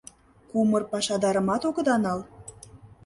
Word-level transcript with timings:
Кумыр 0.49 0.83
пашадарымат 0.91 1.61
огыда, 1.69 1.95
нал? 2.03 2.19